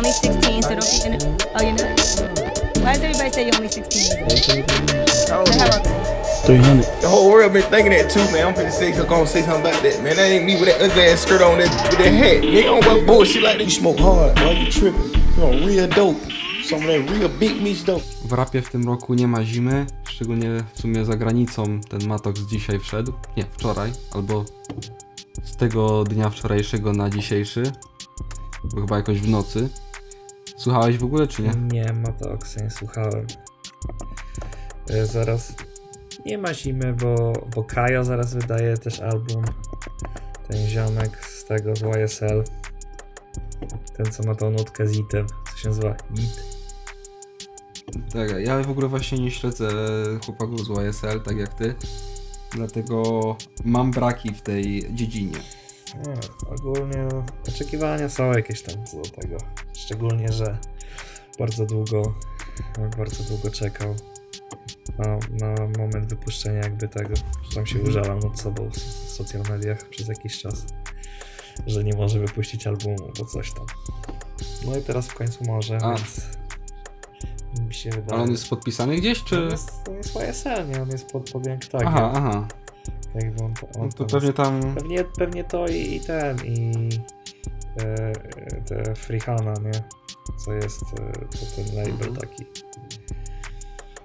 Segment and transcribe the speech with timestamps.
[0.00, 1.24] only 16, so don't be in it.
[1.54, 2.00] Oh, you're not?
[2.80, 4.64] Why does everybody say you're only 16 years old?
[5.12, 6.46] So how about that?
[6.46, 7.02] 300.
[7.02, 8.48] The whole world been thinking that too, man.
[8.48, 10.16] I'm finna say, gonna say something about that, man.
[10.16, 12.40] That ain't me with that ugly ass skirt on that, with that hat.
[12.40, 13.64] Nigga don't wear bullshit like that.
[13.64, 15.12] You smoke hard, why you tripping?
[15.36, 16.16] You on real dope.
[16.64, 18.04] Some of that real big meat dope.
[18.24, 22.40] W rapie w tym roku nie ma zimy, szczególnie w sumie za granicą ten Matox
[22.40, 23.12] dzisiaj wszedł.
[23.36, 24.44] Nie, wczoraj, albo
[25.44, 27.62] z tego dnia wczorajszego na dzisiejszy.
[28.64, 29.68] Bo chyba jakoś w nocy.
[30.60, 31.50] Słuchałeś w ogóle, czy nie?
[31.72, 33.26] Nie, Matox, nie słuchałem.
[34.90, 35.54] E, Zaraz
[36.26, 39.44] nie ma zimy, bo, bo Kajo zaraz wydaje też album.
[40.48, 42.44] Ten ziomek z tego z YSL.
[43.96, 45.26] Ten co ma tą nutkę z item.
[45.52, 45.90] Co się nazywa?
[45.90, 46.44] It.
[48.12, 49.70] Tak, ja w ogóle właśnie nie śledzę
[50.24, 51.74] chłopaków z YSL, tak jak ty.
[52.52, 55.38] Dlatego mam braki w tej dziedzinie.
[55.94, 57.08] Nie, ogólnie
[57.48, 59.36] oczekiwania są jakieś tam co do tego.
[59.74, 60.58] Szczególnie, że
[61.38, 62.14] bardzo długo,
[62.98, 63.94] bardzo długo czekał
[64.98, 67.14] na, na moment wypuszczenia jakby tego.
[67.54, 68.78] Tam się użalał nad sobą w,
[69.10, 70.66] social mediach przez jakiś czas,
[71.66, 73.66] że nie może wypuścić albumu, bo coś tam.
[74.66, 75.94] No i teraz w końcu może, A.
[75.94, 76.20] więc
[77.68, 78.12] mi się wydaje.
[78.12, 79.38] Ale on jest podpisany gdzieś, czy...
[79.38, 80.82] On jest, on jest YSL, nie?
[80.82, 81.58] On jest pod, pod Thugiem.
[81.86, 82.48] Aha, aha.
[83.40, 84.74] On, on No to tam pewnie tam...
[84.74, 86.72] Pewnie, pewnie to i, i ten, i
[87.80, 89.82] e, e, te Freehana, nie?
[90.44, 92.16] Co jest, e, to ten label Mhm.
[92.16, 92.44] taki.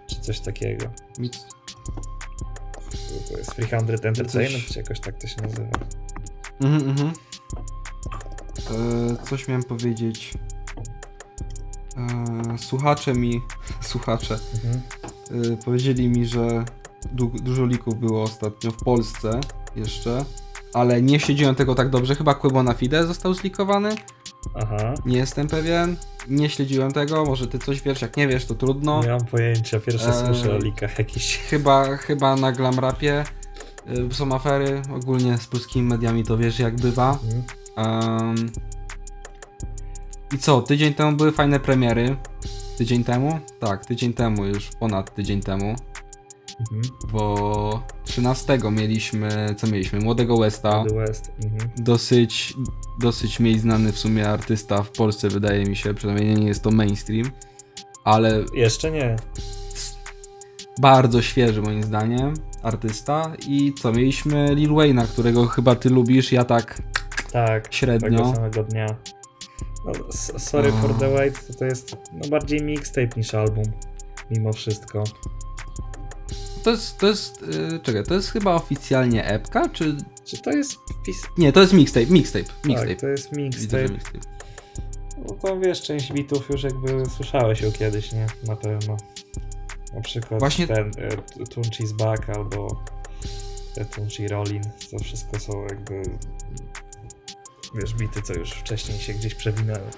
[0.07, 0.85] Czy coś takiego.
[1.19, 1.45] Nic.
[3.31, 5.67] To jest 300 Entertainment, Coś- czy jakoś tak to się nazywa.
[6.61, 7.13] Mhm, mhm.
[8.71, 10.33] E, coś miałem powiedzieć.
[11.97, 13.41] E, słuchacze mi,
[13.81, 14.81] słuchacze, Mhm.
[15.53, 16.65] e, powiedzieli mi, że
[17.11, 19.39] du dużo lików było ostatnio w Polsce
[19.75, 20.25] jeszcze,
[20.73, 22.15] ale nie śledziłem tego tak dobrze.
[22.15, 23.95] Chyba Quebo na Fide został zlikowany.
[24.55, 24.93] Aha.
[25.05, 25.95] Nie jestem pewien.
[26.27, 27.25] Nie śledziłem tego.
[27.25, 29.01] Może ty coś wiesz, jak nie wiesz, to trudno.
[29.03, 30.25] Nie mam pojęcia, pierwsze Eee.
[30.25, 31.37] słyszę o likach jakichś.
[31.37, 33.23] Chyba, chyba na glam rapie
[34.11, 34.81] y, są afery.
[34.95, 37.19] Ogólnie z polskimi mediami to wiesz, jak bywa.
[37.77, 38.51] Mhm.
[40.33, 42.15] I co, tydzień temu były fajne premiery.
[42.77, 43.39] Tydzień temu?
[43.59, 45.75] Tak, tydzień temu, już ponad tydzień temu.
[46.59, 46.81] Mhm.
[47.11, 49.99] Bo 13 mieliśmy, co mieliśmy?
[49.99, 50.83] Młodego Westa.
[50.89, 51.31] The West.
[51.45, 51.71] Mhm.
[51.77, 52.53] Dosyć,
[52.99, 55.93] dosyć mniej znany w sumie artysta w Polsce, wydaje mi się.
[55.93, 57.31] Przynajmniej nie jest to mainstream.
[58.03, 59.15] Ale Jeszcze nie.
[60.81, 62.33] bardzo świeży moim zdaniem
[62.63, 63.33] artysta.
[63.47, 66.81] I co, mieliśmy Lil Wayne'a, którego chyba ty lubisz, ja tak
[67.31, 67.73] Tak.
[67.73, 68.09] średnio.
[68.09, 68.87] Tego samego dnia.
[69.85, 69.91] No,
[70.39, 70.81] sorry A.
[70.81, 73.63] for the wait, to, to jest no, bardziej mixtape niż album.
[74.31, 75.03] Mimo wszystko.
[76.65, 79.97] To jest, to jest, yy, czekaj, to jest chyba oficjalnie epka, czy...
[80.23, 81.17] Czy to jest wpis...
[81.37, 82.89] Nie, to jest mixtape, mixtape, mixtape.
[82.89, 83.87] Tak, to jest Widzę, mixtape.
[83.87, 84.19] że mixtape.
[85.17, 88.27] No to wiesz, część bitów już jakby słyszałeś ją kiedyś, nie?
[88.47, 88.97] Na pewno.
[89.93, 91.09] Na przykład Właśnie- ten e,
[91.43, 92.83] Tunchi's Back albo
[93.77, 94.63] e, Tunchi Rollin.
[94.91, 96.01] To wszystko są jakby
[97.75, 99.89] wiesz, bity, co już wcześniej się gdzieś przewinęły.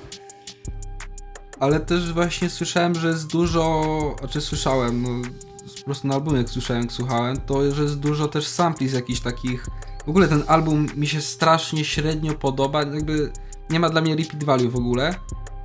[1.60, 5.30] Ale też właśnie słyszałem, że jest dużo, znaczy słyszałem, no,
[5.76, 8.94] po prostu na albumie jak słyszałem, jak słuchałem, to że jest dużo też sampli z
[8.94, 9.68] jakichś takich...
[10.06, 13.32] W ogóle ten album mi się strasznie średnio podoba, jakby
[13.70, 15.16] nie ma dla mnie repeat value w ogóle,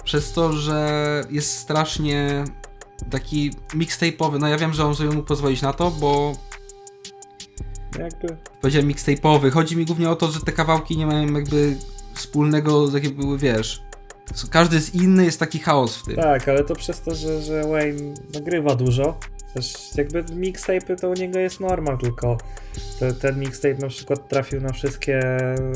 [0.05, 2.45] przez to, że jest strasznie
[3.11, 6.33] taki mixtape'owy, no ja wiem, że on sobie mógł pozwolić na to, bo
[7.99, 9.51] Jakby powiedziałem mixtape'owy.
[9.51, 11.77] Chodzi mi głównie o to, że te kawałki nie mają jakby
[12.15, 13.83] wspólnego, jakie były, wiesz.
[14.51, 16.17] Każdy jest inny, jest taki chaos w tym.
[16.17, 19.19] tak, ale to przez to, że, że Wayne nagrywa dużo.
[19.55, 22.39] Też jakby mixtape to u niego jest normal, tylko
[22.99, 25.23] te, ten mixtape na przykład trafił na wszystkie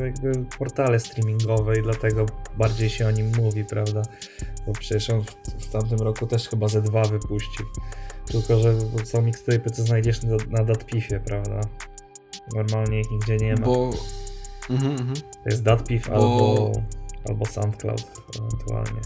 [0.00, 2.26] jakby portale streamingowe i dlatego
[2.58, 4.02] bardziej się o nim mówi, prawda?
[4.66, 5.30] Bo przecież on w,
[5.64, 7.66] w tamtym roku też chyba ze dwa wypuścił.
[8.26, 11.60] Tylko, że są mixtape, co znajdziesz na, na Datpifie, prawda?
[12.54, 13.66] Normalnie ich nigdzie nie ma.
[13.66, 13.90] Bo.
[14.70, 15.14] Mhm, mhm.
[15.16, 16.72] To jest Datpif bo- albo,
[17.28, 18.04] albo SoundCloud
[18.38, 19.00] ewentualnie.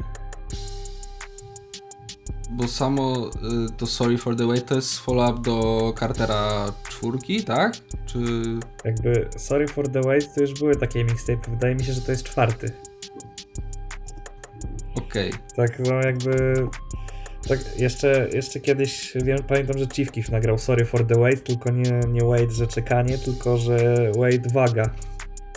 [2.50, 3.30] Bo samo
[3.68, 7.72] y, to Sorry for the Wait to jest follow-up do Cartera czwórki, tak?
[8.06, 8.18] Czy.
[8.84, 11.50] Jakby Sorry for the Wait to już były takie mixtape.
[11.50, 12.72] Wydaje mi się, że to jest czwarty.
[14.94, 15.32] Okej.
[15.56, 16.54] Tak, no jakby.
[17.48, 21.70] Tak, jeszcze, jeszcze kiedyś wiem, pamiętam, że Chief Keef nagrał Sorry for the Wait, tylko
[21.70, 24.90] nie, nie wait, że czekanie, tylko że wait waga.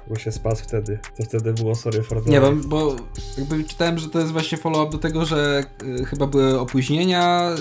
[0.08, 1.00] Bo się spadł wtedy.
[1.18, 2.96] To wtedy było Sorry for the Nie wiem, bo
[3.38, 5.64] jakby czytałem, że to jest właśnie follow-up do tego, że
[6.02, 7.52] y, chyba były opóźnienia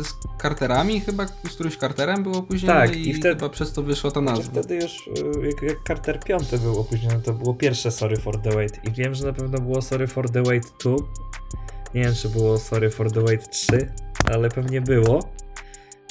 [0.00, 3.72] y, z Carterami, chyba z którymś Carterem było opóźnienie Tak, i, i wtedy- chyba przez
[3.72, 4.50] to wyszła ta nazwa.
[4.62, 8.50] wtedy już, y, jak, jak Carter 5 był opóźniony, to było pierwsze Sorry for the
[8.50, 8.84] Wait.
[8.84, 10.96] I wiem, że na pewno było Sorry for the Wait 2,
[11.94, 13.92] Nie wiem, czy było Sorry for the Wait 3,
[14.24, 15.28] ale pewnie było.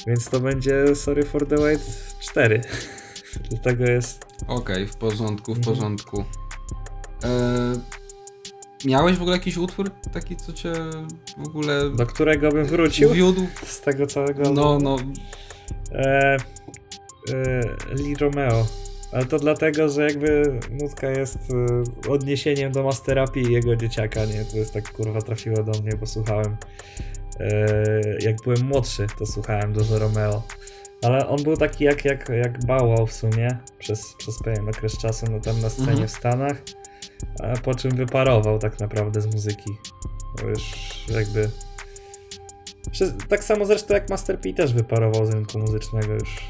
[0.07, 1.81] Więc to będzie Sorry for the Wait
[2.19, 2.62] 4.
[3.50, 4.26] Dlatego jest.
[4.48, 5.75] Okej, w porządku, w Mhm.
[5.75, 6.24] porządku.
[7.24, 7.30] E,
[8.86, 10.74] miałeś w ogóle jakiś utwór taki, co cię
[11.38, 13.42] w ogóle Do którego bym wrócił uwiódł?
[13.66, 14.54] z tego całego.
[14.54, 14.98] No, no,
[15.92, 16.38] E,
[17.34, 17.62] e,
[17.94, 18.66] Lee Romeo.
[19.12, 21.38] Ale to dlatego, że jakby nutka jest
[22.07, 24.45] e, odniesieniem do Masterapii i jego dzieciaka, nie?
[24.45, 26.57] To jest tak kurwa trafiło do mnie, bo słuchałem
[27.40, 27.68] e,
[28.22, 30.44] jak byłem młodszy, to słuchałem dużo Romeo.
[31.01, 35.25] Ale on był taki jak, jak, jak bałał w sumie przez, przez pewien okres czasu
[35.31, 36.07] no tam na scenie Mhm.
[36.07, 36.57] w Stanach,
[37.44, 39.77] a po czym wyparował tak naprawdę z muzyki.
[40.41, 40.61] Bo już
[41.09, 41.49] jakby
[43.29, 46.47] tak samo zresztą jak Master P też wyparował z rynku muzycznego już.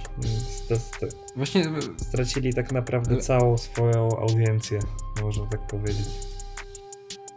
[1.35, 1.65] właśnie
[1.97, 4.79] Stracili tak naprawdę Ale- całą swoją audiencję,
[5.21, 6.07] można tak powiedzieć.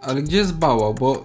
[0.00, 0.94] Ale gdzie jest Bałał?
[0.94, 1.24] Bo,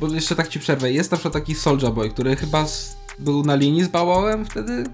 [0.00, 0.92] bo jeszcze tak ci przerwę.
[0.92, 4.84] Jest na przykład taki Soulja Boy, który chyba z, był na linii z Bałałem wtedy?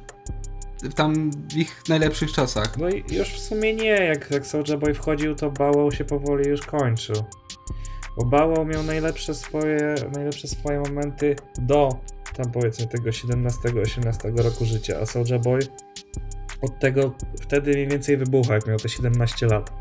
[0.82, 2.78] W tam w ich najlepszych czasach.
[2.78, 6.48] No i już w sumie nie, jak, jak Soulja Boy wchodził, to Bałał się powoli
[6.48, 7.16] już kończył.
[8.16, 11.88] Bo Bałał miał najlepsze swoje, najlepsze swoje momenty do
[12.36, 15.60] tam powiedzmy tego 17-18 roku życia, a Soulja Boy
[16.62, 19.79] od tego wtedy mniej więcej wybuchał, jak miał te 17 lat.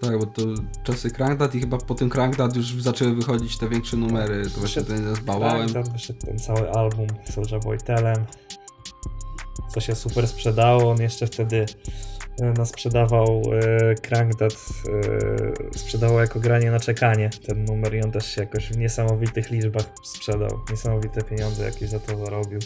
[0.00, 0.42] Tak, bo to
[0.82, 4.42] czasy Crankdat i chyba po tym Crankdat już zaczęły wychodzić te większe numery.
[4.44, 5.72] To właśnie Wyszedł ten z Bałałem.
[5.72, 8.26] Tak, tam wyszedł ten cały album Soulja Boy Telem,
[9.68, 10.90] co się super sprzedało.
[10.90, 11.66] On jeszcze wtedy
[12.40, 14.52] e, no, sprzedawał e, Crankdat,
[15.72, 19.50] e, sprzedawał jako granie na czekanie ten numer i on też się jakoś w niesamowitych
[19.50, 20.60] liczbach sprzedał.
[20.70, 22.58] Niesamowite pieniądze jakieś za to zarobił.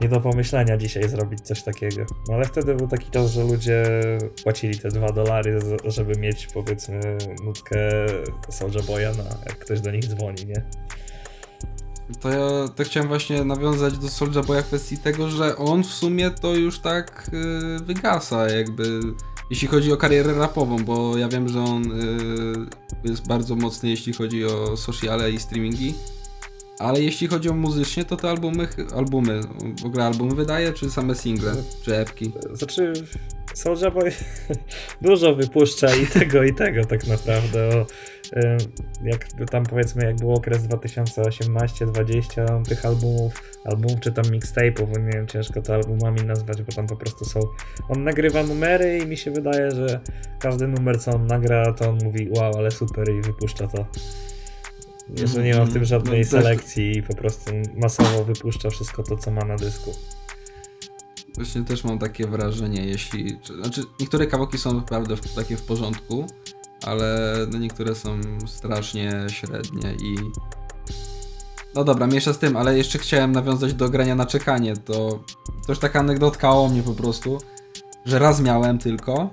[0.00, 2.06] Nie do pomyślenia dzisiaj zrobić coś takiego.
[2.28, 3.84] No ale wtedy był taki czas, że ludzie
[4.42, 7.00] płacili te 2 dolary, żeby mieć powiedzmy
[7.44, 7.76] nutkę
[8.48, 10.62] Soulja Boya, na, jak ktoś do nich dzwoni, nie?
[12.20, 16.30] To ja to chciałem właśnie nawiązać do Soulja Boya kwestii tego, że on w sumie
[16.30, 17.30] to już tak
[17.80, 19.00] y, wygasa jakby
[19.50, 24.12] jeśli chodzi o karierę rapową, bo ja wiem, że on y, jest bardzo mocny jeśli
[24.12, 25.94] chodzi o sociale i streamingi.
[26.80, 29.40] Ale jeśli chodzi o muzycznie, to te albumy, albumy,
[29.82, 32.32] w ogóle albumy wydaje, czy same single, czy epki?
[32.52, 32.92] Znaczy,
[33.54, 34.12] Soulja Boy
[35.02, 37.84] dużo wypuszcza i tego, i tego tak naprawdę.
[39.04, 45.26] Jak tam powiedzmy, jak był okres 2018-20, tych albumów, albumów czy tam mixtape'ów, nie wiem,
[45.26, 47.40] ciężko to albumami nazwać, bo tam po prostu są.
[47.88, 50.00] On nagrywa numery i mi się wydaje, że
[50.38, 53.86] każdy numer, co on nagra, to on mówi, wow, ale super i wypuszcza to.
[55.16, 59.16] Że nie ma w tym żadnej No, selekcji i po prostu masowo wypuszcza wszystko to,
[59.16, 59.92] co ma na dysku.
[61.34, 63.38] Właśnie też mam takie wrażenie, jeśli.
[63.42, 66.26] Czy, znaczy, niektóre kawałki są naprawdę w, takie w porządku,
[66.86, 70.16] ale no niektóre są strasznie średnie i.
[71.74, 74.76] No dobra, mniejsza z tym, ale jeszcze chciałem nawiązać do grania na czekanie.
[74.76, 75.24] To
[75.66, 77.38] też taka anegdotka o mnie po prostu,
[78.04, 79.30] że raz miałem tylko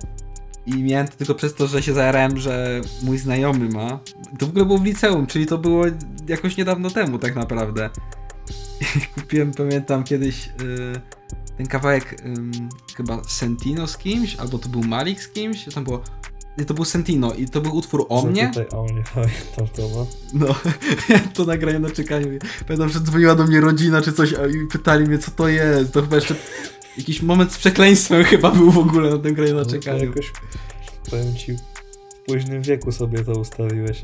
[0.68, 4.00] i miałem to tylko przez to, że się zajarałem, że mój znajomy ma.
[4.40, 5.86] To w ogóle było w liceum, czyli to było
[6.28, 7.90] jakoś niedawno temu tak naprawdę.
[8.82, 8.86] I
[9.22, 10.48] kupiłem, pamiętam kiedyś.
[10.48, 11.02] Yy,
[11.58, 12.52] ten kawałek ym,
[12.98, 16.02] chyba Sentino z kimś, albo to był Malik z kimś, tam było...
[16.58, 18.48] Nie, to był Sentino i to był utwór o mnie.
[18.48, 20.08] Tutaj o mnie, pamiętam to, no.
[20.34, 20.56] No,
[21.36, 22.28] to nagrałem na czekaniu.
[22.68, 25.94] Pamiętam, że dzwoniła do mnie rodzina czy coś i pytali mnie co to jest.
[25.94, 26.36] To chyba jeszcze
[26.98, 30.06] jakiś moment z przekleństwem chyba był w ogóle na tym graniu na No czekaniu.
[30.06, 30.32] jakoś,
[31.10, 31.54] powiem ci,
[32.16, 34.02] w późnym wieku sobie to ustawiłeś.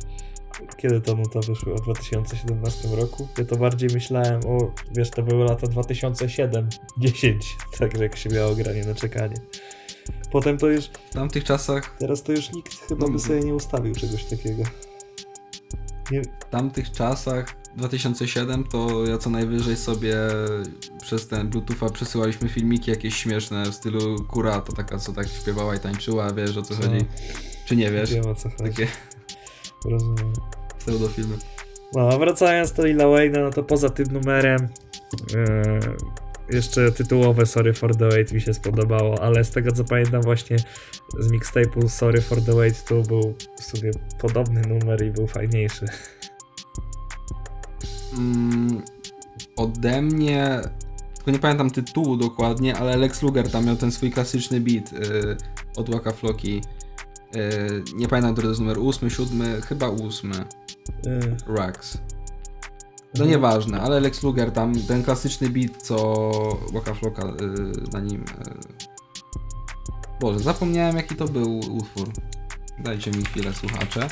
[0.77, 1.75] Kiedy to nuta wyszła?
[1.75, 3.27] W 2017 roku?
[3.37, 7.45] Ja to bardziej myślałem, o, wiesz, to były lata 2007, 10,
[7.79, 9.35] także jak się miało granie na czekanie.
[10.31, 13.95] Potem to już, W tamtych czasach, teraz to już nikt chyba by sobie nie ustawił
[13.95, 14.63] czegoś takiego.
[16.11, 20.15] Nie, w tamtych czasach 2007 to ja co najwyżej sobie
[21.01, 25.75] przez ten Bluetootha przesyłaliśmy filmiki jakieś śmieszne w stylu Kura, to taka co tak śpiewała
[25.75, 26.81] i tańczyła, wiesz o co Co?
[26.81, 27.05] chodzi.
[27.65, 28.13] Czy nie wiesz?
[28.13, 28.63] wiem o co chodzi.
[28.71, 28.87] Takie
[29.85, 30.33] Rozumiem.
[30.79, 31.37] pseudofilmy.
[31.95, 34.67] No, wracając do Lila Wayne'a, no to poza tym numerem
[35.33, 40.21] yy, jeszcze tytułowe Sorry for the Wait mi się spodobało, ale z tego co pamiętam
[40.21, 40.57] właśnie
[41.19, 45.85] z mixtape'u Sorry for the Wait to był w sumie podobny numer i był fajniejszy.
[48.17, 48.81] Mm,
[49.55, 50.61] ode mnie,
[51.15, 55.37] tylko nie pamiętam tytułu dokładnie, ale Lex Luger tam miał ten swój klasyczny beat y,
[55.75, 56.61] od Waka Flocki.
[57.35, 60.31] Y, nie pamiętam, który to jest numer 8, 7, chyba 8.
[61.05, 61.97] Yy, Rax.
[63.13, 63.29] To Mhm.
[63.29, 66.23] nieważne, ale Lex Luger tam, ten klasyczny beat, co
[66.73, 67.33] Waka Flocka y,
[67.93, 68.21] na nim...
[68.21, 68.23] Y...
[70.21, 72.09] Boże, zapomniałem jaki to był utwór.
[72.79, 74.07] Dajcie mi chwilę, słuchacze.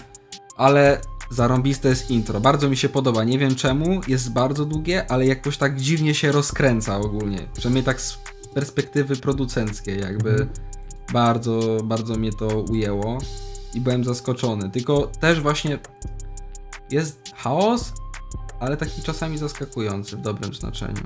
[0.57, 2.39] Ale Zarąbiste jest intro.
[2.41, 3.23] Bardzo mi się podoba.
[3.23, 7.47] Nie wiem czemu, jest bardzo długie, ale jakoś tak dziwnie się rozkręca ogólnie.
[7.53, 8.17] Przynajmniej tak z
[8.53, 10.49] perspektywy producenckiej, jakby Mhm.
[11.13, 13.17] bardzo, bardzo mnie to ujęło
[13.73, 14.69] i byłem zaskoczony.
[14.69, 15.79] Tylko też właśnie
[16.89, 17.93] jest chaos,
[18.59, 21.03] ale taki czasami zaskakujący w dobrym znaczeniu.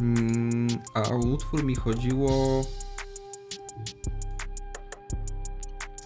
[0.00, 2.62] Mm, a o utwór mi chodziło.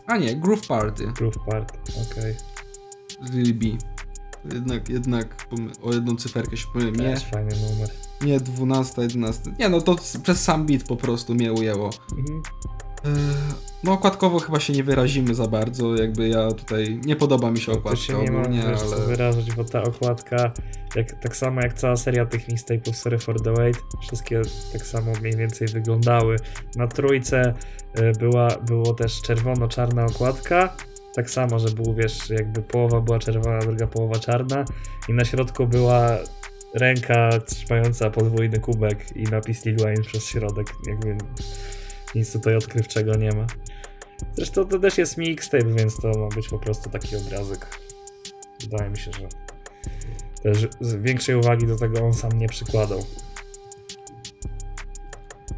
[0.06, 1.78] A nie, Groove Party Groove Party,
[2.10, 2.34] okej.
[2.34, 2.53] z
[3.54, 3.66] B.
[4.54, 5.46] Jednak, jednak
[5.82, 7.10] o jedną cyferkę się pomyliłem.
[7.10, 7.88] Nie, fajny numer.
[8.24, 9.54] nie 12, 11.
[9.58, 11.90] Nie, no to przez sam beat po prostu mnie ujęło.
[12.18, 12.42] Mhm.
[13.04, 13.14] Eee,
[13.84, 17.72] No okładkowo chyba się nie wyrazimy za bardzo, jakby ja tutaj, nie podoba mi się
[17.72, 19.06] okładka się nie ogólnie, co ale...
[19.06, 20.52] wyrażać, bo ta okładka,
[20.96, 24.42] jak, tak samo jak cała seria tych mixtape'ów Sorry for the Wait, wszystkie
[24.72, 26.36] tak samo mniej więcej wyglądały.
[26.76, 27.54] Na trójce
[27.98, 30.76] y, była, było też czerwono-czarna okładka,
[31.14, 34.64] tak samo, że był, wiesz, jakby połowa była czerwona, druga połowa czarna
[35.08, 36.18] i na środku była
[36.74, 41.16] ręka trzymająca podwójny kubek i napis Lil Wayne przez środek, jakby
[42.14, 43.46] nic tutaj odkrywczego nie ma.
[44.32, 47.66] Zresztą to też jest mixtape, więc to ma być po prostu taki obrazek.
[48.60, 49.28] Wydaje mi się, że
[50.42, 53.04] też większej uwagi do tego on sam nie przykładał.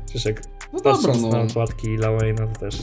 [0.07, 1.29] Przecież jak No dobra, patrząc no.
[1.29, 2.83] na okładki Lil Wayne'a to też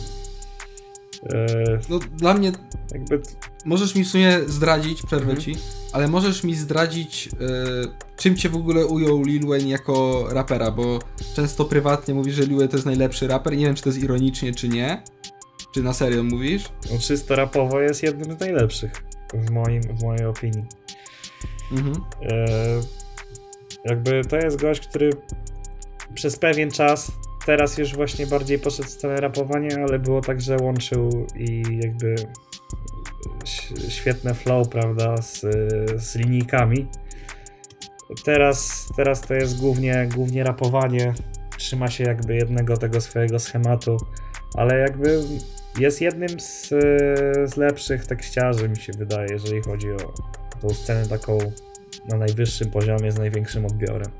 [1.89, 1.99] no.
[1.99, 2.51] Dla mnie
[2.93, 3.21] jakby
[3.65, 5.41] Możesz mi w sumie zdradzić, przerwę Mhm.
[5.41, 5.55] ci,
[5.91, 10.99] ale możesz mi zdradzić, e, czym cię w ogóle ujął Lil Wayne jako rapera, bo
[11.35, 13.57] często prywatnie mówisz, że Lil Wayne to jest najlepszy raper.
[13.57, 15.03] Nie wiem, czy to jest ironicznie, czy nie.
[15.73, 16.63] Czy na serio mówisz?
[16.91, 19.03] no, czysto rapowo jest jednym z najlepszych
[19.33, 20.65] w, moim, w mojej opinii.
[21.71, 21.95] Mhm.
[22.21, 22.55] E,
[23.85, 25.09] jakby to jest gość, który
[26.13, 27.11] przez pewien czas,
[27.45, 32.15] teraz już właśnie bardziej poszedł w stronę rapowania, ale było tak, że łączył i jakby
[33.89, 35.41] świetne flow, prawda, z,
[36.03, 36.87] z linijkami.
[38.25, 41.13] Teraz, teraz to jest głównie, głównie rapowanie,
[41.57, 43.97] trzyma się jakby jednego tego swojego schematu,
[44.55, 45.23] ale jakby
[45.79, 46.69] jest jednym z,
[47.45, 50.13] z lepszych tekściarzy, mi się wydaje, jeżeli chodzi o
[50.61, 51.37] tą scenę taką
[52.09, 54.11] na najwyższym poziomie z największym odbiorem.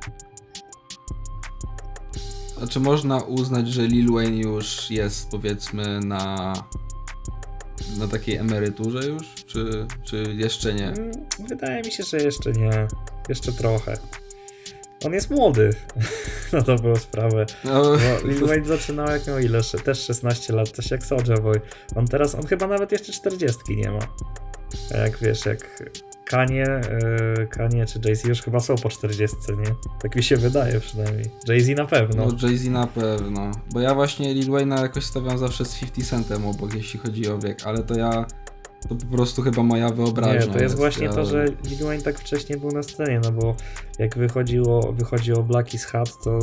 [2.64, 6.54] A czy można uznać, że Lil Wayne już jest powiedzmy na
[7.98, 9.34] na takiej emeryturze już?
[9.48, 10.88] Czy, czy jeszcze nie?
[10.88, 11.12] Mm,
[11.50, 12.88] Wydaje mi się, że jeszcze nie.
[13.30, 13.98] Jeszcze trochę.
[15.06, 15.70] On jest młody
[16.54, 17.46] na dobrą sprawę.
[17.64, 19.64] No, Bo Lil Wayne zaczynał jak miał ile?
[19.64, 21.62] Sze- Też 16 lat, też jak Soulja Boy.
[21.96, 24.00] On teraz, on chyba nawet jeszcze 40 nie ma.
[24.94, 25.84] A jak wiesz, jak
[26.26, 26.82] Kanye,
[27.38, 29.76] yy, Kanye czy Jay-Z już chyba są po 40, nie?
[30.02, 31.26] Tak mi się wydaje przynajmniej.
[31.48, 32.26] Jay-Z na pewno.
[32.26, 33.52] No Jay-Z na pewno.
[33.74, 37.40] Bo ja właśnie Lil Wayne'a jakoś stawiam zawsze z 50 Centem obok, jeśli chodzi o
[37.40, 38.26] wiek, ale to ja...
[38.90, 41.14] To po prostu chyba moja wyobraźnia Nie, to jest właśnie ja...
[41.14, 43.56] to, że Lil Wayne tak wcześnie był na scenie, no bo
[44.00, 46.40] jak wychodziło, wychodziło Black is Hat, to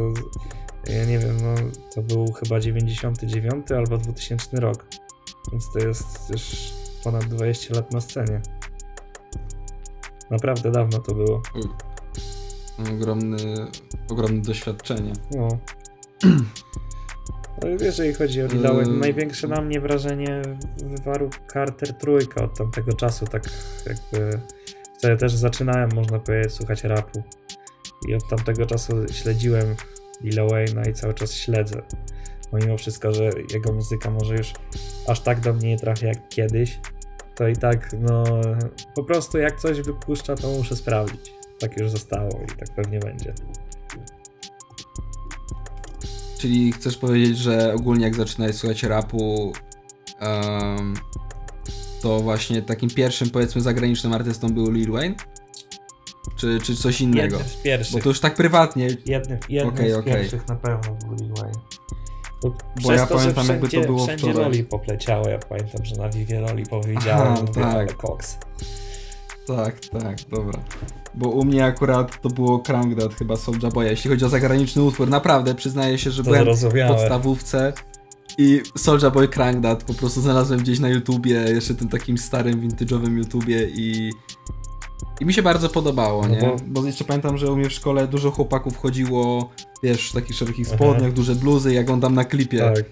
[0.89, 1.55] ja nie wiem, no
[1.95, 4.87] to był chyba 99 albo 2000 rok.
[5.53, 6.73] Więc to jest już
[7.05, 8.41] ponad 20 lat na scenie.
[10.31, 11.43] Naprawdę dawno to było.
[12.95, 13.37] Ogromny,
[14.09, 15.13] ogromne doświadczenie.
[15.31, 15.49] No.
[17.63, 18.99] No, jeżeli chodzi o Wayne, Yy.
[18.99, 20.43] największe na mnie wrażenie
[20.85, 23.43] wywarł Carter trójka od tamtego czasu, tak
[23.87, 24.41] jakby
[24.99, 27.23] wtedy też zaczynałem, można powiedzieć, słuchać rapu
[28.09, 29.75] i od tamtego czasu śledziłem
[30.23, 31.83] Lila Wayne'a i cały czas śledzę.
[32.51, 34.53] Pomimo wszystko, że jego muzyka może już
[35.09, 36.81] aż tak do mnie nie trafia jak kiedyś,
[37.41, 38.25] to i tak, no,
[38.95, 41.33] po prostu jak coś wypuszcza, to muszę sprawdzić.
[41.59, 43.35] Tak już zostało i tak pewnie będzie.
[46.39, 49.53] Czyli chcesz powiedzieć, że ogólnie jak zaczynałeś słuchać rapu,
[50.19, 50.95] em,
[52.03, 55.15] to właśnie takim pierwszym, powiedzmy, zagranicznym artystą był Lil Wayne?
[56.37, 57.37] Czy, czy coś innego?
[57.37, 57.93] Jednym z pierwszych.
[57.93, 58.89] Bo to już tak prywatnie.
[59.07, 60.13] Jednym, jednym Okej, z okej.
[60.13, 61.61] pierwszych na pewno był Lil Wayne.
[62.43, 64.45] Bo, Bo ja pamiętam, że jakby to było wszędzie wczoraj.
[64.45, 65.29] roli popleciało.
[65.29, 67.97] Ja pamiętam, że na Vivie roli powiedziałem, Aha, tak.
[67.97, 68.39] koks.
[69.47, 70.61] Tak, tak, dobra.
[71.15, 73.91] Bo u mnie akurat to było Crank That, chyba Soulja Boya.
[73.91, 77.73] Jeśli chodzi o zagraniczny utwór, naprawdę przyznaję się, że To byłem w podstawówce
[78.39, 82.69] i Soulja Boy Crank That po prostu znalazłem gdzieś na YouTubie, jeszcze tym takim starym,
[82.69, 84.13] vintage'owym YouTubie i
[85.21, 86.41] i mi się bardzo podobało, No nie?
[86.41, 86.87] bo- Bo...
[86.87, 89.51] jeszcze pamiętam, że u mnie w szkole dużo chłopaków chodziło,
[89.83, 90.77] wiesz, w takich szerokich Aha.
[90.77, 92.59] spodniach, duże bluzy, jak on tam na klipie.
[92.59, 92.85] Tak.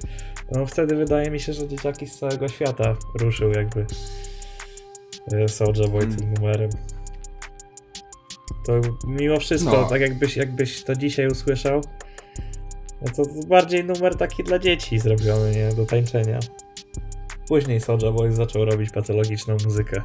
[0.53, 3.87] No wtedy wydaje mi się, że dzieciaki z całego świata ruszył jakby
[5.33, 6.17] e, Soulja Boy Mm.
[6.17, 6.71] tym numerem.
[8.67, 8.73] To
[9.07, 9.89] mimo wszystko, No.
[9.89, 11.81] tak jakbyś, jakbyś to dzisiaj usłyszał,
[13.03, 15.75] no to bardziej numer taki dla dzieci zrobiony, nie?
[15.75, 16.39] Do tańczenia.
[17.49, 20.03] Później Soulja Boy zaczął robić patologiczną muzykę.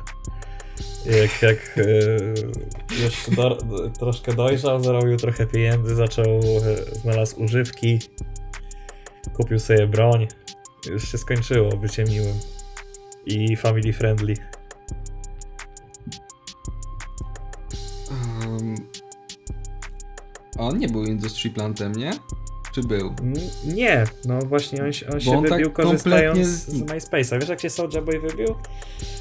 [1.06, 3.58] Jak, jak e, już do,
[4.00, 8.00] troszkę dojrzał, zarobił trochę pieniędzy, zaczął, e, znalazł używki,
[9.34, 10.28] kupił sobie broń.
[10.90, 12.40] Już się skończyło bycie miłym
[13.26, 14.34] i family friendly.
[18.12, 18.76] Um,
[20.58, 22.12] on nie był industry plantem, nie?
[22.74, 23.14] Czy był?
[23.66, 27.04] Nie, no właśnie on, się- on się on tak wybił korzystając kompletnie z.
[27.06, 27.40] MySpace'a.
[27.40, 28.56] Wiesz jak się Soulja Boy wybił?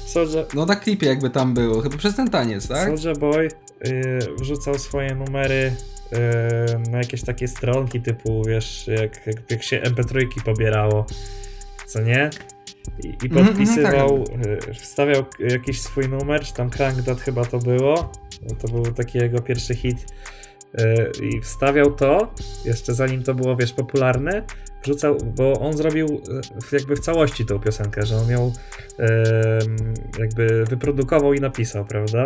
[0.05, 2.87] Soulja, No na klipie jakby tam było, chyba przez ten taniec, tak?
[2.99, 3.49] Soulja Boy
[3.87, 5.75] y, wrzucał swoje numery
[6.85, 11.05] y, na jakieś takie stronki typu, wiesz, jak, jak, jak się MP3 pobierało,
[11.87, 12.29] co nie?
[13.03, 14.23] I, i Mhm, podpisywał,
[14.69, 18.11] y, wstawiał jakiś swój numer, czy tam Crank That chyba to było,
[18.61, 19.97] to był taki jego pierwszy hit
[21.21, 22.33] i wstawiał to,
[22.65, 24.43] jeszcze zanim to było, wiesz, popularne,
[24.83, 26.07] wrzucał, bo on zrobił
[26.71, 28.51] y, jakby w całości tą piosenkę, że on ją
[30.19, 32.23] jakby wyprodukował i napisał, prawda?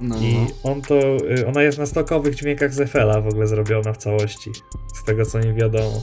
[0.00, 0.46] No, I no.
[0.62, 4.50] on to, y, ona jest na stokowych dźwiękach z FL-a w ogóle zrobiona w całości,
[4.94, 6.02] z tego co mi wiadomo.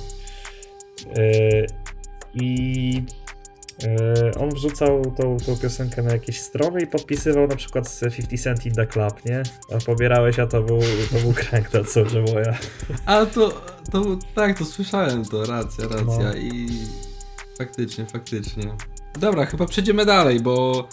[2.34, 3.04] I
[4.40, 8.66] on wrzucał tą, tą piosenkę na jakieś strony i podpisywał na przykład z 50 Cent
[8.66, 9.44] in the Club, nie?
[9.76, 10.80] A pobierałeś, a to był,
[11.12, 12.58] to był crank na Soulja Boya.
[13.06, 14.04] Ale to, to,
[14.36, 16.36] tak, to słyszałem to, racja, racja No.
[16.36, 16.70] i
[17.58, 18.64] faktycznie, faktycznie.
[19.20, 20.88] Dobra, chyba przejdziemy dalej, bo,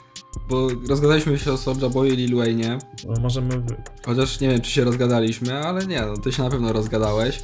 [0.49, 3.63] bo rozgadaliśmy się o Soulja Boy i Lil Wayne, No, możemy...
[4.07, 7.43] chociaż nie wiem, czy się rozgadaliśmy, ale nie, no ty się na pewno rozgadałeś.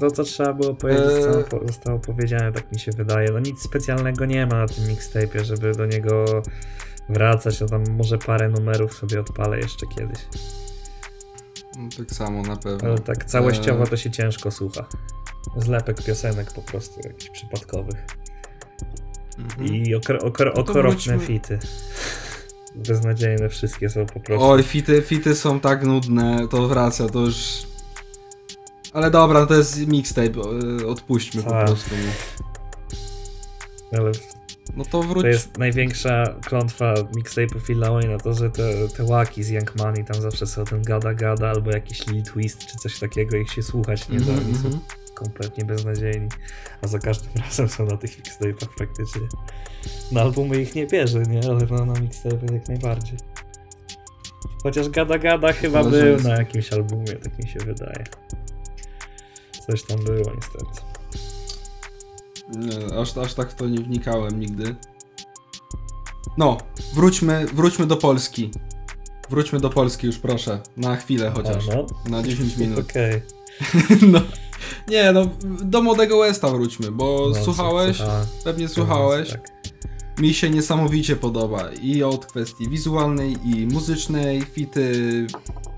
[0.00, 1.22] To, co trzeba było powiedzieć, Eee.
[1.22, 3.30] zostało, po- zostało powiedziane, tak mi się wydaje.
[3.32, 6.24] No nic specjalnego nie ma na tym mixtape'ie, żeby do niego
[7.08, 7.60] wracać.
[7.60, 10.18] No tam może parę numerów sobie odpalę jeszcze kiedyś.
[11.78, 12.88] No, tak samo na pewno.
[12.88, 13.90] Ale tak całościowo Eee.
[13.90, 14.84] to się ciężko słucha.
[15.56, 18.06] Zlepek piosenek po prostu, jakichś przypadkowych.
[19.38, 19.66] Mhm.
[19.74, 21.58] I okro, okro, No okropne wróćmy- fity.
[22.74, 24.46] Beznadziejne wszystkie są po prostu.
[24.46, 27.62] Oj, fity, fity są tak nudne, to wraca, to już...
[28.94, 30.40] Ale dobra, no to jest mixtape,
[30.82, 31.66] e, odpuśćmy po Tak.
[31.66, 31.90] prostu.
[33.98, 34.12] Ale
[34.76, 35.22] No to wróć...
[35.22, 40.04] to jest największa klątwa mixtape'u Phila Wayne'a, to że te, te łaki z Young Money
[40.04, 43.62] tam zawsze są ten gada gada albo jakiś Lil Twist czy coś takiego, ich się
[43.62, 44.80] słuchać nie da, Mhm, oni są mhm.
[45.14, 46.28] kompletnie beznadziejni.
[46.82, 49.22] A za każdym razem są na tych mixtape'ach praktycznie.
[50.12, 51.40] Na albumy ich nie bierze, nie?
[51.50, 53.18] Ale no, na mixtape'y jak najbardziej.
[54.62, 58.04] Chociaż Gada Gada chyba był jest- na jakimś albumie, tak mi się wydaje.
[59.66, 60.80] Coś tam było niestety.
[62.48, 64.76] Nie, aż, aż tak w to nie wnikałem nigdy.
[66.38, 66.58] No,
[66.94, 68.50] wróćmy, wróćmy do Polski.
[69.30, 71.68] Wróćmy do Polski już proszę, na chwilę chociaż.
[71.68, 71.86] A, no.
[72.08, 72.78] Na 10 minut.
[72.90, 73.22] Okej.
[74.12, 74.20] no.
[74.88, 75.26] Nie, no,
[75.64, 78.26] do młodego Westa wróćmy, bo No, słuchałeś, słuchałem.
[78.44, 79.30] pewnie słuchałeś.
[79.30, 79.54] Tak.
[80.18, 85.26] Mi się niesamowicie podoba i od kwestii wizualnej i muzycznej, fity,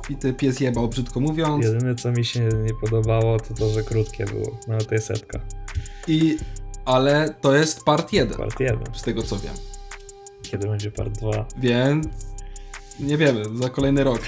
[0.06, 1.64] fity pies jebał, brzydko mówiąc.
[1.64, 4.58] Jedyne co mi się nie podobało to to, że krótkie było.
[4.68, 5.40] No to jest epka.
[6.08, 6.38] I,
[6.84, 8.78] ale to jest part 1, Part 1.
[8.94, 9.54] z tego co wiem.
[10.42, 11.46] Kiedy będzie part 2?
[11.58, 12.06] Więc
[13.00, 14.20] nie wiemy, za kolejny rok.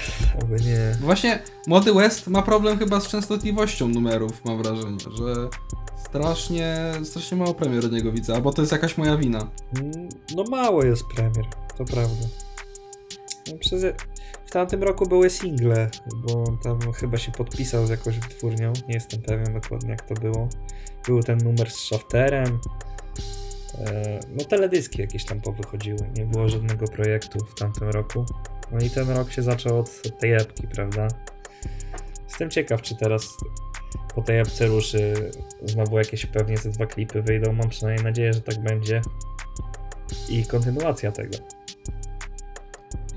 [0.43, 0.95] Oby nie.
[1.01, 5.49] Właśnie Młody West ma problem chyba z częstotliwością numerów, mam wrażenie, że
[6.09, 9.47] strasznie, strasznie mało premier od niego widzę, albo to jest jakaś moja wina.
[9.79, 11.45] Mm, No mało jest premier,
[11.77, 12.25] to prawda.
[13.47, 13.85] No, przez...
[14.45, 19.21] W tamtym roku były single, bo tam chyba się podpisał z jakąś wytwórnią, nie jestem
[19.21, 20.49] pewien dokładnie jak to było.
[21.07, 22.59] Był ten numer z Shafterem.
[23.77, 28.25] E, No teledyski jakieś tam powychodziły, nie było żadnego projektu w tamtym roku.
[28.71, 31.07] No i ten rok się zaczął od tej epki, prawda?
[32.27, 33.37] Jestem ciekaw, czy teraz
[34.15, 35.31] po tej epce ruszy
[35.63, 39.01] znowu jakieś pewnie ze dwa klipy wyjdą, mam przynajmniej nadzieję, że tak będzie
[40.29, 41.37] i kontynuacja tego.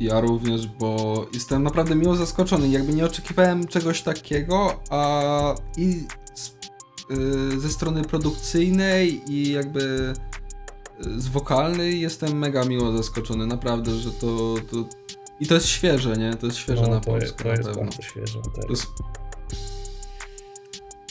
[0.01, 2.69] Ja również, bo jestem naprawdę miło zaskoczony.
[2.69, 6.49] Jakby nie oczekiwałem czegoś takiego, a i z,
[7.11, 10.13] y, ze strony produkcyjnej i jakby
[11.07, 13.47] y, z wokalnej jestem mega miło zaskoczony.
[13.47, 14.55] Naprawdę, że to.
[14.71, 14.77] to...
[15.41, 16.35] I to jest świeże, nie?
[16.35, 18.71] To jest świeże No, na to, jest, Polskę, to jest bardzo świeże teraz.
[18.71, 18.87] jest...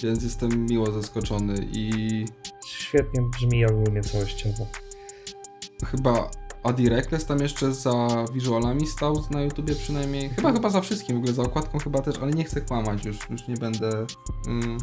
[0.04, 2.26] Więc jestem miło zaskoczony i
[2.66, 4.68] Świetnie brzmi ogólnie całościowo.
[5.86, 6.32] chyba
[6.64, 10.30] Adi Reckless tam jeszcze za wizualami stał na YouTubie przynajmniej.
[10.30, 13.30] Chyba chyba za wszystkim, w ogóle za okładką chyba też, ale nie chcę kłamać już,
[13.30, 14.06] już nie będę
[14.48, 14.78] mm,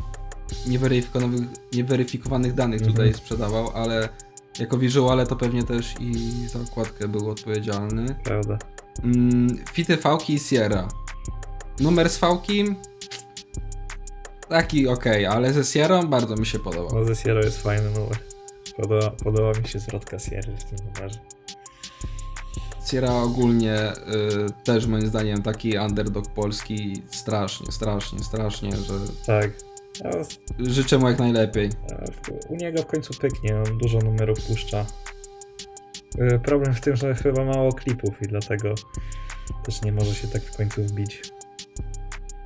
[0.67, 1.41] nieweryfikowanych,
[1.73, 2.97] nieweryfikowanych danych Mhm.
[2.97, 4.09] tutaj sprzedawał, ale
[4.59, 6.15] jako wizuale to pewnie też i
[6.49, 8.17] za okładkę był odpowiedzialny.
[8.25, 8.59] Prawda.
[9.05, 10.89] Mm, Fity Fałki i Sierra.
[11.81, 12.65] Numer z Fałki
[14.49, 16.99] taki okej, ale ze Sierrą bardzo mi się podobał.
[16.99, 18.19] No ze Sierra jest fajny numer.
[18.77, 21.19] Podoba, podoba mi się zwrotka Sierry w tym numerze.
[22.91, 23.95] Sierra ogólnie y,
[24.65, 28.95] też moim zdaniem taki underdog polski strasznie, strasznie, strasznie, że
[29.27, 29.51] Tak.
[30.05, 30.09] A,
[30.59, 31.71] życzę mu jak najlepiej.
[32.49, 34.87] u niego w końcu pyknie, on dużo numerów puszcza.
[36.35, 38.75] Y, Problem w tym, że chyba mało klipów i dlatego
[39.65, 41.23] też nie może się tak w końcu wbić.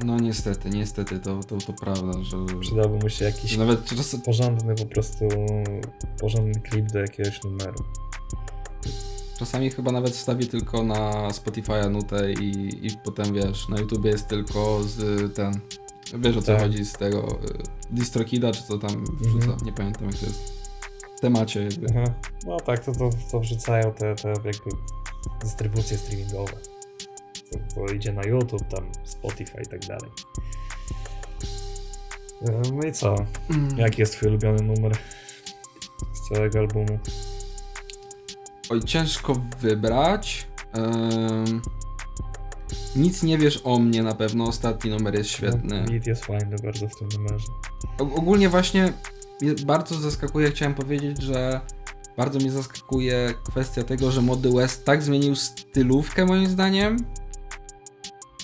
[0.05, 4.20] No niestety, niestety, to, to, to prawda, że, Przydałby mu się jakiś że nawet czasem
[4.20, 5.28] porządny po prostu,
[6.20, 7.85] porządny klip do jakiegoś numeru.
[9.42, 14.28] Czasami chyba nawet wstawię tylko na Spotify'a nutę i, i potem wiesz, na YouTubie jest
[14.28, 15.61] tylko z ten.
[16.18, 16.62] Wiesz o co Tak.
[16.62, 19.18] chodzi z tego y, DistroKida, czy co tam Mhm.
[19.20, 20.52] wrzuca, nie pamiętam jak to jest.
[21.16, 21.87] W temacie jakby.
[21.90, 22.14] Aha.
[22.46, 24.70] No tak, to, to, to wrzucają te, te jakby
[25.40, 26.52] dystrybucje streamingowe.
[27.52, 30.11] To, to idzie na YouTube, tam Spotify i tak dalej.
[32.48, 33.16] E, No i co?
[33.50, 33.78] Mm.
[33.78, 34.92] Jaki jest twój ulubiony numer
[36.14, 36.98] z całego albumu?
[38.73, 40.47] Oj, ciężko wybrać.
[40.77, 41.63] Ym,
[42.97, 45.81] nic nie wiesz o mnie na pewno, ostatni numer jest świetny.
[45.83, 47.47] No, Beat jest fajny bardzo w tym numerze.
[47.99, 48.93] O- Ogólnie właśnie
[49.67, 51.61] bardzo zaskakuje, chciałem powiedzieć, że
[52.17, 56.97] bardzo mnie zaskakuje kwestia tego, że Mody West tak zmienił stylówkę moim zdaniem.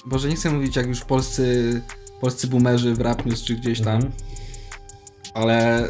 [0.07, 1.81] Boże, nie chcę mówić jak już polscy,
[2.21, 4.13] polscy boomerzy w Rap News czy gdzieś tam, Mhm.
[5.35, 5.89] ale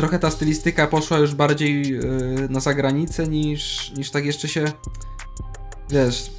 [0.00, 2.00] trochę ta stylistyka poszła już bardziej yy,
[2.50, 4.64] na zagranicę niż, niż tak jeszcze się,
[5.90, 6.30] wiesz,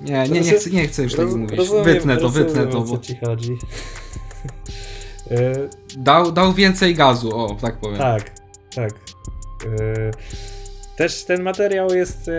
[0.00, 2.66] nie, nie, nie chcę, nie chcę już tak Roz- mówić, rozumiem- wytnę to, rozumiem, wytnę
[2.66, 3.56] to, o co bo ci chodzi.
[5.30, 5.52] E,
[5.96, 7.98] dał, dał więcej gazu, o, tak powiem.
[7.98, 8.30] Tak,
[8.74, 8.92] tak.
[9.64, 10.10] Yy,
[10.96, 12.30] Też ten materiał jest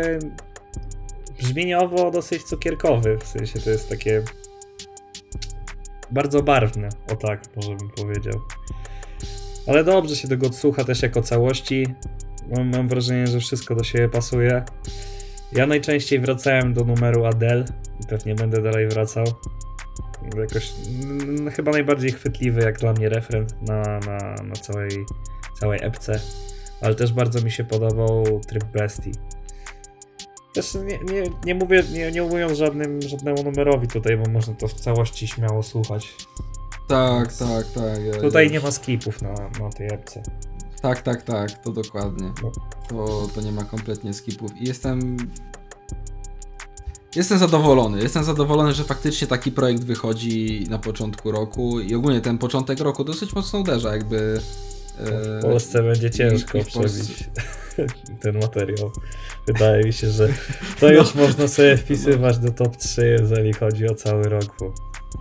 [1.39, 4.23] brzmieniowo dosyć cukierkowy, w sensie to jest takie
[6.11, 8.41] bardzo barwne, o tak, może bym powiedział.
[9.67, 11.87] Ale dobrze się tego odsłucha też jako całości.
[12.55, 14.63] Mam, mam wrażenie, że wszystko do siebie pasuje.
[15.51, 17.65] Ja najczęściej wracałem do numeru Adele
[18.03, 19.25] i pewnie będę dalej wracał.
[20.37, 20.73] Jakoś
[21.03, 24.89] mm, chyba najbardziej chwytliwy jak dla mnie refren na, na, na całej,
[25.59, 26.19] całej epce.
[26.81, 29.11] Ale też bardzo mi się podobał tryb Bestii.
[30.53, 34.67] Też nie, nie, nie mówię, nie, nie mówiąc żadnym, żadnemu numerowi tutaj, bo można to
[34.67, 36.15] w całości śmiało słuchać.
[36.87, 38.03] Tak, tak, tak.
[38.15, 40.23] ja- Tutaj ja- nie ma skipów na, na tej epce.
[40.81, 42.31] Tak, tak, tak, to dokładnie.
[42.43, 42.51] No.
[42.89, 44.51] To, to nie ma kompletnie skipów.
[44.61, 45.17] I jestem.
[47.15, 48.01] Jestem zadowolony.
[48.01, 53.03] Jestem zadowolony, że faktycznie taki projekt wychodzi na początku roku i ogólnie ten początek roku
[53.03, 54.39] dosyć mocno uderza, jakby.
[54.99, 57.29] e, W Polsce będzie ciężko w przebić
[58.21, 58.91] ten materiał.
[59.47, 60.29] Wydaje mi się, że
[60.79, 64.45] to już można sobie wpisywać do top 3, jeżeli chodzi o cały rok,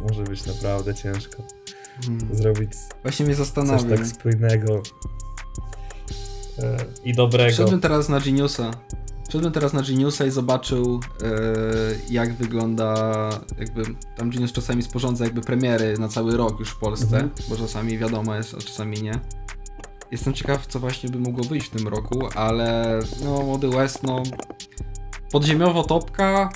[0.00, 1.42] może być naprawdę ciężko
[2.06, 2.34] Hmm.
[2.36, 3.88] zrobić Właśnie mnie coś zastanawiam.
[3.98, 4.82] tak spójnego
[6.58, 7.52] e, i dobrego.
[7.52, 8.70] Wszedłbym teraz na Geniusa.
[9.28, 11.28] Wszedłbym teraz na Geniusa i zobaczył, e,
[12.10, 12.94] jak wygląda,
[13.58, 13.82] jakby
[14.16, 17.30] tam Genius czasami sporządza jakby premiery na cały rok już w Polsce, Mhm.
[17.48, 19.12] bo czasami wiadomo jest, a czasami nie.
[20.10, 24.22] Jestem ciekaw, co właśnie by mogło wyjść w tym roku, ale no, Młody West, no,
[25.32, 26.50] podziemiowo topka,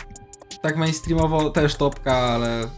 [0.63, 2.69] tak mainstreamowo też topka, ale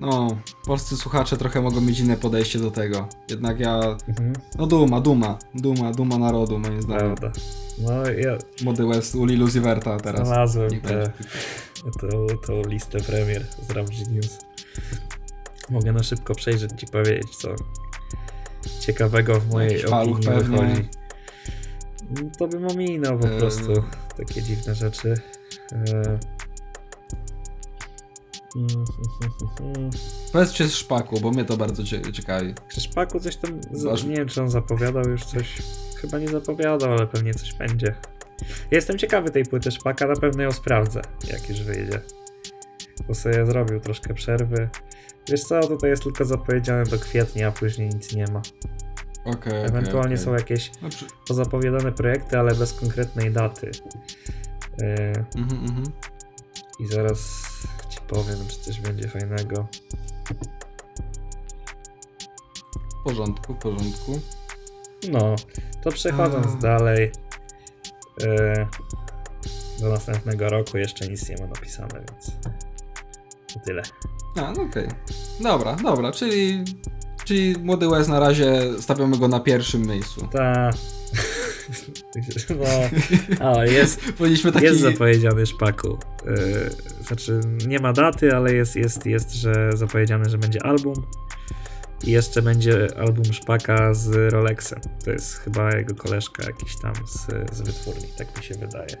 [0.00, 0.28] no,
[0.66, 3.08] polscy słuchacze trochę mogą mieć inne podejście do tego.
[3.30, 3.74] Jednak ja
[4.08, 7.14] Mhm, no duma, duma, duma, duma narodu moim zdaniem.
[7.14, 7.40] prawda.
[7.78, 10.26] No ja Młody West u Lil Uzi Verta teraz.
[10.26, 11.12] znalazłem tę
[12.46, 14.38] tą, listę premier z Rap Genius.
[15.70, 17.48] Mogę na szybko przejrzeć ci powiedzieć, co
[18.80, 20.58] ciekawego w mojej paluch opinii pewnie.
[20.58, 20.88] wychodzi.
[22.38, 23.72] To bym ominął po prostu
[24.16, 25.14] takie dziwne rzeczy.
[25.72, 26.18] Eee.
[30.32, 32.54] Powiedz czy z szpaku, bo mnie to bardzo cie- ciekawi.
[32.68, 35.62] Krzyszpaku coś tam, z, Waż- nie wiem czy on zapowiadał już coś,
[35.96, 37.94] chyba nie zapowiadał, ale pewnie coś będzie.
[38.70, 42.00] Jestem ciekawy tej płyty Szpaka, na pewno ją sprawdzę, jak już wyjdzie.
[43.08, 44.68] Bo sobie zrobił troszkę przerwy.
[45.28, 48.42] Wiesz co, tutaj jest tylko zapowiedziane do kwietnia, a później nic nie ma.
[49.24, 50.24] Okej, okej, Ewentualnie okej.
[50.24, 51.06] są jakieś No, przy...
[51.28, 53.70] pozapowiadane projekty, ale bez konkretnej daty.
[54.78, 54.88] Yy,
[55.36, 55.82] mhm, mhm.
[56.80, 57.51] I zaraz
[58.12, 59.66] powiem, czy coś będzie fajnego.
[63.00, 64.20] W porządku, w porządku.
[65.10, 65.36] No,
[65.82, 66.56] to przechodząc A.
[66.56, 67.12] dalej.
[68.24, 68.66] e,
[69.80, 72.30] do następnego roku jeszcze nic nie ma napisane, więc
[73.54, 73.82] to tyle.
[74.36, 74.88] A, no okej.
[75.40, 76.64] Dobra, dobra, czyli...
[77.24, 80.28] Czyli Młody West na razie stawiamy go na pierwszym miejscu.
[80.32, 80.70] Ta.
[83.40, 84.64] No, o, jest, Powinniśmy taki...
[84.64, 85.98] jest zapowiedziany szpaku.
[86.26, 90.94] E, znaczy, nie ma daty, ale jest, jest, jest, że zapowiedziane, że będzie album.
[92.04, 94.80] I jeszcze będzie album Szpaka z Rolexem.
[95.04, 98.96] To jest chyba jego koleżka jakiś tam z, z wytwórni, tak mi się wydaje.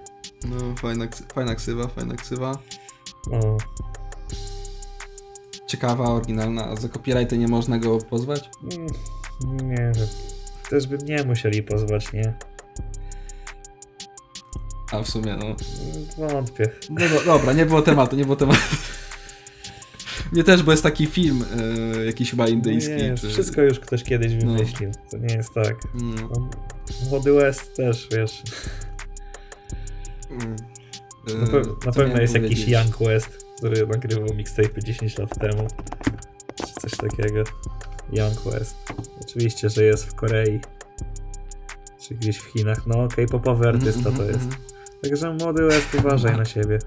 [0.48, 2.58] No, fajna, fajna ksywa, fajna ksywa.
[3.30, 3.56] No,
[5.66, 8.50] Ciekawa, oryginalna, a za copyrighty nie można go pozwać?
[8.62, 10.06] mm, nie wiem.
[10.70, 12.34] Też by nie musieli pozwać, nie?
[14.92, 15.46] A w sumie, no.
[15.46, 15.56] Mm,
[16.32, 16.68] Wątpię.
[16.90, 18.60] No do, dobra, nie było tematu, nie było tematu.
[20.32, 21.44] Nie też, bo jest taki film,
[21.98, 22.92] e, jakiś chyba indyjski.
[22.96, 23.28] nie, czy...
[23.28, 24.52] Wszystko już ktoś kiedyś No.
[24.52, 24.90] wymyślił.
[25.10, 25.74] To nie jest tak.
[25.94, 26.48] Mm, No,
[27.10, 28.42] Młody West też, wiesz.
[30.30, 30.56] mm.
[31.30, 32.68] E, Na, pe- co na pewno jest jakiś powiedzieć?
[32.68, 35.66] Young West, który nagrywał mixtape 10 lat temu.
[36.56, 37.44] Czy coś takiego.
[38.12, 38.76] Young West.
[39.20, 40.60] Oczywiście, że jest w Korei.
[42.00, 42.86] Czy gdzieś w Chinach.
[42.86, 44.71] No, K-popowy artysta Mhm, to jest.
[45.02, 46.78] Także młody West, uważaj na siebie.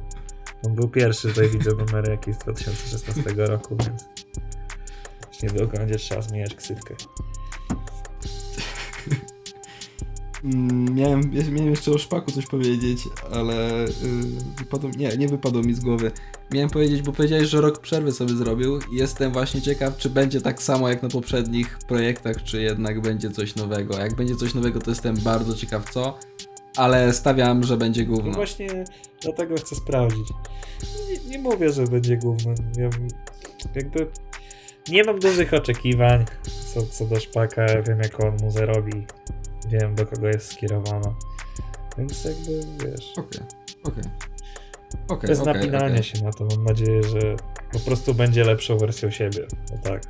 [0.65, 4.05] On był pierwszy, tutaj widzę numery jakieś z 2016 roku, więc
[5.33, 6.95] już niedługo będzie trzeba zmieniać ksywkę.
[10.43, 12.99] Mm, Miałem, miałem jeszcze o szpaku coś powiedzieć,
[13.31, 16.11] ale yy, wypadło, nie, nie wypadło mi z głowy.
[16.51, 20.63] Miałem powiedzieć, bo powiedziałeś, że rok przerwy sobie zrobił jestem właśnie ciekaw, czy będzie tak
[20.63, 23.97] samo jak na poprzednich projektach, czy jednak będzie coś nowego.
[23.97, 26.17] Jak będzie coś nowego, to jestem bardzo ciekaw co,
[26.77, 28.31] ale stawiam, że będzie No gówno.
[28.31, 28.67] właśnie
[29.21, 30.27] dlatego chcę sprawdzić.
[31.09, 32.51] Nie, nie mówię, że będzie gówno.
[32.77, 32.89] Ja,
[33.75, 34.07] jakby
[34.89, 36.25] nie mam dużych oczekiwań
[36.73, 37.65] co, co do szpaka.
[37.87, 39.05] Wiem, jak on muzę robi.
[39.69, 41.15] Wiem, do kogo jest skierowana.
[41.97, 43.41] Więc jakby, wiesz, Okej,
[43.83, 44.03] okej.
[45.07, 46.03] Okej, bez okej, napinania okej.
[46.03, 46.45] się na to.
[46.45, 47.35] Mam nadzieję, że
[47.73, 49.47] po prostu będzie lepszą wersją siebie.
[49.71, 50.01] No tak.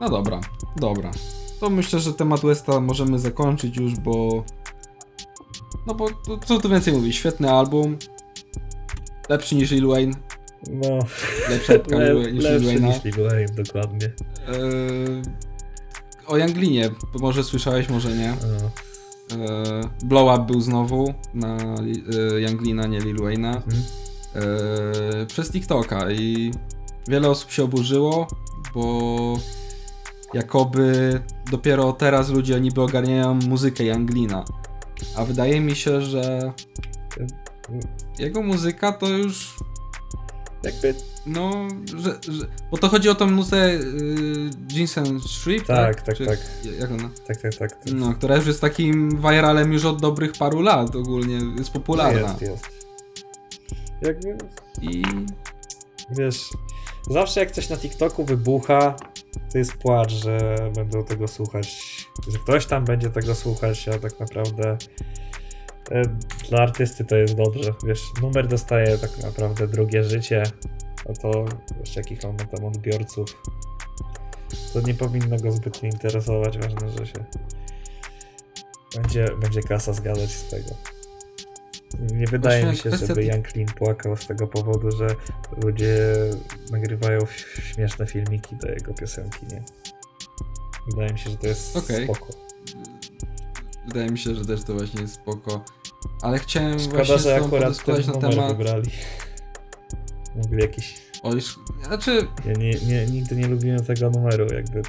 [0.00, 0.40] No dobra,
[0.76, 1.10] dobra.
[1.60, 4.44] To myślę, że temat Westa możemy zakończyć już, bo.
[5.86, 6.08] No bo
[6.46, 7.16] co tu więcej mówić?
[7.16, 7.96] Świetny album.
[9.28, 10.14] Lepszy niż Lil Wayne.
[10.70, 10.98] No,
[11.50, 12.82] Lepsza epka le, niż Lil Wayne'a.
[12.82, 14.12] niż Lil Wayne, dokładnie.
[14.48, 15.22] Eee,
[16.26, 18.34] o Younglinie, bo może słyszałeś, może nie.
[18.42, 18.70] No.
[19.44, 23.56] Eee, Blow Up był znowu na e, Younglina, nie Lil Wayne'a.
[23.56, 23.82] Mhm.
[24.34, 26.50] e, przez TikToka i
[27.08, 28.26] wiele osób się oburzyło,
[28.74, 29.34] bo
[30.34, 34.44] jakoby dopiero teraz ludzie niby ogarniają muzykę Younglina.
[35.16, 36.52] A wydaje mi się, że
[38.18, 39.56] jego muzyka to już
[40.62, 40.94] Jakby
[41.26, 43.80] no, że, że bo to chodzi o tą muzę y,
[44.72, 46.38] Jensen Street, Tak, tak, Czy- tak.
[46.80, 47.10] Jak ona?
[47.28, 47.70] tak, tak, tak.
[47.72, 52.20] to No, która już jest takim viralem już od dobrych paru lat ogólnie, jest popularna.
[52.20, 52.66] Jest, jest.
[54.02, 54.36] Jakby,
[54.82, 55.02] I
[56.10, 56.50] wiesz,
[57.10, 58.96] zawsze jak coś na TikToku wybucha,
[59.52, 61.78] to jest płacz, że będą tego słuchać.
[62.28, 64.76] Że ktoś tam będzie tego słuchać, a tak naprawdę
[65.90, 66.02] e,
[66.48, 67.74] dla artysty to jest dobrze.
[67.86, 70.42] Wiesz, numer dostaje tak naprawdę drugie życie,
[71.10, 71.44] a to
[71.80, 73.42] jeszcze jakich on ma tam odbiorców.
[74.72, 76.58] To nie powinno go zbytnio interesować.
[76.58, 77.24] Ważne, że się
[78.96, 80.99] będzie, będzie kasa zgadzać z tego.
[81.98, 85.06] Nie wydaje Właśnie mi się, kwestia żeby Young Clean płakał z tego powodu, że
[85.64, 85.96] ludzie
[86.70, 87.20] nagrywają
[87.62, 89.62] śmieszne filmiki do jego piosenki, nie?
[90.90, 92.04] Wydaje mi się, że to jest Okej.
[92.04, 92.26] spoko.
[93.86, 95.64] wydaje mi się, że też to właśnie jest spoko.
[96.22, 98.56] Ale chciałem Szkoda, właśnie że akurat ten na numer temat...
[98.56, 98.90] wybrali.
[100.36, 100.94] Mogli jakiś...
[101.22, 104.82] O, już, znaczy, Ja nie, nie, nigdy nie lubiłem tego numeru, jakby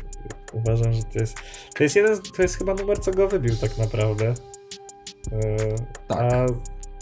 [0.53, 1.37] uważam, że to jest...
[1.75, 4.33] To jest jeden, to jest chyba numer, co go wybił tak naprawdę.
[5.31, 5.57] E,
[6.07, 6.33] Tak.
[6.33, 6.45] A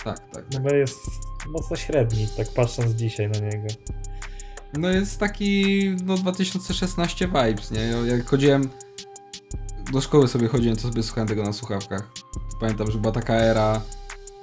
[0.04, 0.30] tak, tak.
[0.32, 0.54] tak.
[0.54, 1.00] numer jest
[1.50, 3.68] mocno średni, tak patrząc dzisiaj na niego.
[4.74, 5.74] No jest taki,
[6.06, 7.82] no 2016 vibes, nie?
[7.82, 8.70] Ja- Jak chodziłem,
[9.94, 12.12] do szkoły sobie chodziłem, to sobie słuchałem tego na słuchawkach.
[12.60, 13.82] Pamiętam, że była taka era,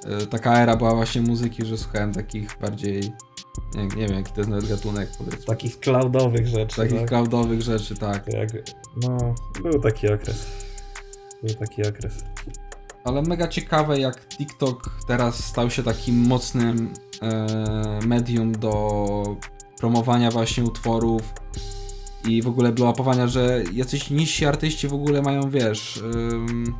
[0.07, 3.12] e, taka era była właśnie muzyki, że słuchałem takich bardziej,
[3.75, 5.45] nie, nie wiem jaki to jest nawet gatunek, powiedzmy.
[5.45, 6.77] Takich cloudowych rzeczy.
[6.77, 7.09] Takich tak?
[7.09, 8.33] cloudowych rzeczy, tak.
[8.33, 8.51] Jak,
[9.03, 10.47] no, był taki okres.
[11.42, 12.25] Był taki okres.
[13.07, 17.47] Ale mega ciekawe, jak TikTok teraz stał się takim mocnym e,
[18.07, 19.37] medium do
[19.79, 21.23] promowania właśnie utworów
[22.29, 26.75] i w ogóle blowapowania, że jacyś niżsi artyści w ogóle mają, wiesz, ym,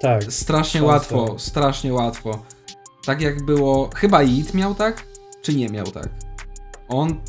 [0.00, 0.32] Tak.
[0.32, 2.42] strasznie łatwo, strasznie łatwo.
[3.04, 5.06] Tak jak było, chyba It miał tak,
[5.42, 6.08] czy nie miał tak?
[6.90, 7.20] On,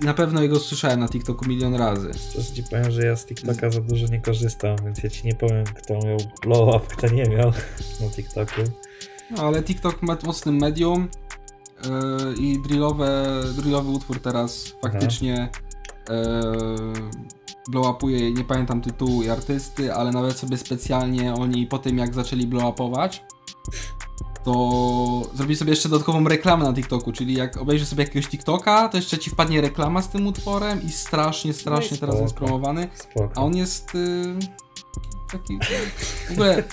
[0.00, 2.10] na pewno jego słyszałem na TikToku milion razy.
[2.34, 5.34] Też ci powiem, że ja z TikToka za dużo nie korzystam, więc ja ci nie
[5.34, 7.52] powiem, kto miał blow up, kto nie miał
[8.00, 8.60] na TikToku.
[9.30, 11.08] No, ale TikTok ma mocnym medium
[11.84, 15.48] yy, i drillowe, drillowy utwór teraz faktycznie
[16.08, 16.16] yy,
[17.68, 22.14] blow upuje, nie pamiętam tytułu i artysty, ale nawet sobie specjalnie oni po tym jak
[22.14, 23.24] zaczęli blow upować,
[24.44, 28.96] to zrobi sobie jeszcze dodatkową reklamę na TikToku, czyli jak obejrzysz sobie jakiegoś TikToka, to
[28.96, 32.88] jeszcze ci wpadnie reklama z tym utworem i strasznie, strasznie teraz jest promowany.
[32.94, 33.32] Spoko.
[33.34, 34.34] A on jest y,
[35.32, 35.58] taki.
[36.28, 36.64] W ogóle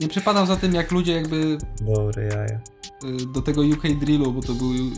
[0.00, 2.60] nie przepadam za tym, jak ludzie jakby Dobre jaja.
[3.04, 4.90] y, do tego UK Drillu, bo to był y,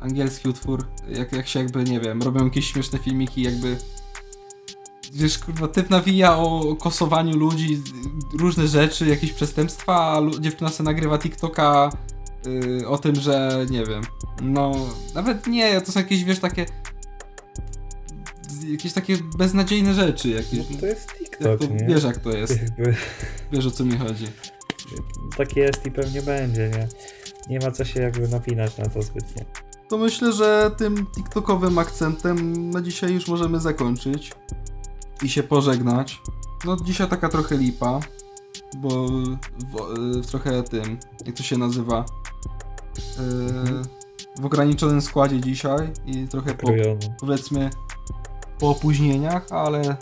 [0.00, 3.76] angielski utwór, jak, jak się jakby, nie wiem, robią jakieś śmieszne filmiki, jakby.
[5.12, 7.82] Wiesz, kurwa, typ nawija o kosowaniu ludzi,
[8.38, 11.90] różne rzeczy, jakieś przestępstwa, a dziewczyna sobie nagrywa TikToka
[12.46, 14.02] y, o tym, że nie wiem.
[14.42, 14.72] No,
[15.14, 16.66] nawet nie, to są jakieś, wiesz, takie.
[18.70, 20.70] Jakieś takie beznadziejne rzeczy, jakieś.
[20.70, 21.86] No to jest Jak TikTok, to, nie?
[21.86, 22.58] wiesz jak to jest,
[23.52, 24.26] wiesz o co mi chodzi.
[25.36, 26.88] tak jest i pewnie będzie, nie?
[27.48, 29.44] Nie ma co się jakby napinać na to zbytnio.
[29.88, 34.32] To myślę, że tym TikTokowym akcentem na dzisiaj już możemy zakończyć
[35.22, 36.20] i się pożegnać.
[36.64, 38.00] No dzisiaj taka trochę lipa,
[38.76, 42.04] bo w, w trochę tym, jak to się nazywa,
[43.18, 43.82] yy,
[44.40, 46.68] w ograniczonym składzie dzisiaj i trochę po,
[47.20, 47.70] powiedzmy
[48.58, 49.96] po opóźnieniach, ale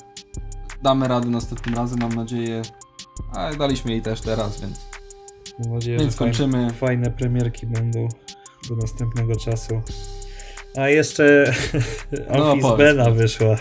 [0.82, 2.62] damy radę następnym razem, mam nadzieję.
[3.32, 4.78] A daliśmy jej też teraz, więc,
[5.64, 6.70] Mam nadzieję, więc że fajne, kończymy.
[6.72, 8.08] fajne premierki będą
[8.68, 9.82] do następnego czasu.
[10.76, 11.54] A jeszcze
[12.38, 13.56] No, Office Bena wyszła.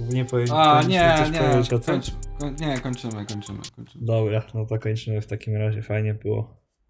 [0.00, 1.94] Nie powie, A, nie, coś nie, powiedzieć o tym?
[1.94, 4.06] kończ, koń, nie, kończymy, kończymy, kończymy.
[4.06, 5.82] Dobra, no to kończymy w takim razie.
[5.82, 6.55] Fajnie było.